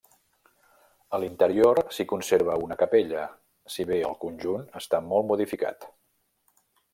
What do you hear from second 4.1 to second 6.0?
conjunt està molt modificat.